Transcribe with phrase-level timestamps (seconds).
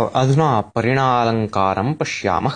[0.00, 2.54] अधुना परिणालङ्कारं पश्यामः।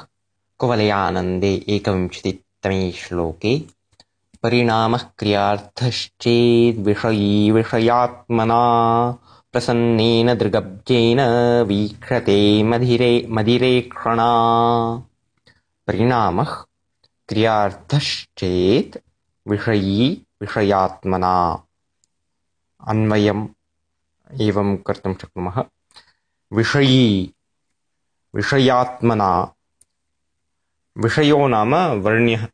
[0.60, 3.52] कुवलयानन्दे एकविंशतितमे श्लोके
[4.42, 6.30] परिणामः क्रियार्थश्चेद्विषयी
[7.56, 8.62] विषयात्मना
[9.52, 11.20] प्रसन्नेन दृगब्जेन
[11.68, 12.38] वीक्षते
[12.70, 14.30] मधिरे मदिरेक्षणा
[15.86, 16.50] परिणामः
[17.28, 18.98] क्रियार्थश्चेत्
[19.50, 19.98] विषयी
[20.42, 21.36] विषयात्मना
[22.90, 23.46] अन्वयम्
[24.48, 25.56] एवं कर्तुं शक्नुमः
[26.52, 27.34] विषयी
[28.34, 29.30] विषयात्मना
[30.96, 32.46] विषयो नाम वर्ण्यः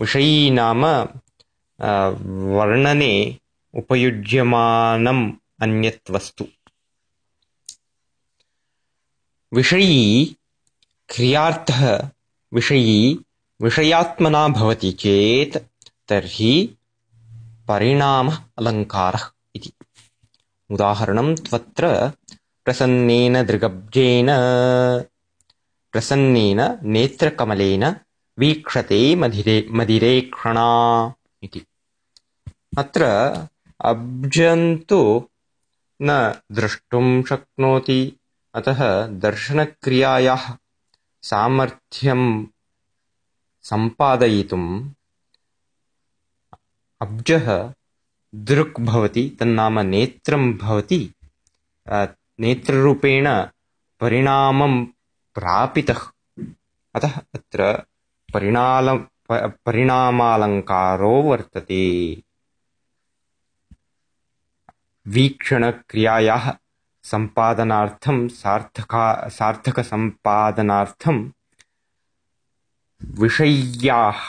[0.00, 0.84] विषयी नाम
[2.56, 3.12] वर्णने
[3.80, 5.24] उपयुज्यमानम्
[5.62, 6.46] अन्यत् वस्तु
[9.52, 10.02] विषयी
[11.14, 11.82] क्रियार्थः
[12.52, 12.98] विषयी
[13.62, 15.56] विषयात्मना भवति चेत्
[16.08, 16.54] तर्हि
[17.68, 19.24] परिणामः अलङ्कारः
[19.56, 19.72] इति।
[20.74, 21.86] उदाहरणं त्वत्र
[22.64, 24.28] प्रसन्नेन दृगब्जेन।
[25.92, 26.60] प्रसन्नेन
[26.92, 27.84] नेत्रकमलेन
[28.38, 30.68] वीक्षते मधिरे मदिरेक्षणा
[31.42, 31.66] इति।
[32.78, 33.04] अत्र
[33.80, 35.00] अब्जन्तु
[36.02, 36.10] न
[36.52, 38.00] द्रष्टुं शक्नोति।
[38.54, 38.80] अतः
[39.24, 40.44] दर्शनक्रियायाः
[41.22, 42.22] सामर्थ्यं
[43.62, 44.70] सम्पादयितुम्
[47.00, 47.46] अब्जः
[48.34, 51.00] दृक् भवति तन्नाम नेत्रं भवति
[52.40, 53.26] नेत्ररूपेण
[54.00, 54.84] परिणामं
[55.34, 56.00] प्रापितः।
[56.94, 57.72] अतः अत्र
[58.34, 58.88] परिणाल
[59.30, 61.82] परिणामालङ्कारो वर्तते।
[65.06, 66.52] वीक्षणक्रियायाः
[67.04, 71.16] सम्पादनार्थं सार्थका सार्थकसम्पादनार्थं
[73.20, 74.20] विषय्याः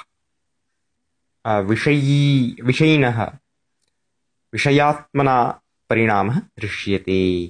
[1.69, 3.23] विषयी विषयिणः
[4.53, 5.37] विषयात्मना
[5.89, 7.21] परिणामः दृश्यते